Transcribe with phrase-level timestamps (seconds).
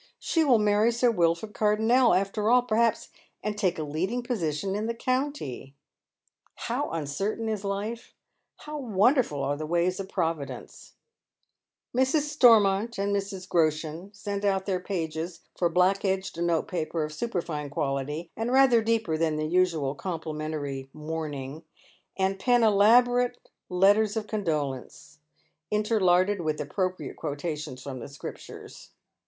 [0.17, 3.09] She will marry Sir Wilford Cardonnel after all, perhaps,
[3.43, 5.75] and take a leading position in the county.
[6.55, 8.15] How uncertain is life!
[8.55, 10.93] How wonderful are the ways of Providence!"
[11.95, 12.21] Mrs.
[12.35, 13.47] Stonnont and Mrs.
[13.47, 18.81] Groshen send out their pages for black edged note paper of superfine quaUty, and rather
[18.81, 21.61] deeper than thfP> usual complimentary raourning,
[22.17, 23.37] and pen elaborate
[23.69, 24.23] letters a?
[24.23, 25.17] 290 Dead Men's Shoes.
[25.19, 25.19] condolence,
[25.69, 28.89] interlarded with appropriate quotations from the Scriptures.